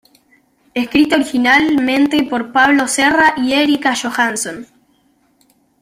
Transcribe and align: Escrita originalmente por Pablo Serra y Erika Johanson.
Escrita 0.73 1.15
originalmente 1.15 2.23
por 2.23 2.51
Pablo 2.51 2.87
Serra 2.87 3.35
y 3.37 3.53
Erika 3.53 3.93
Johanson. 3.95 4.65